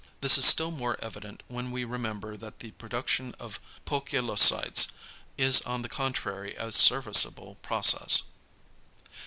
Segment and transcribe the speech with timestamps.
[0.21, 4.87] This is still more evident when we remember that the production of poikilocytes
[5.37, 8.23] is on the contrary a serviceable process.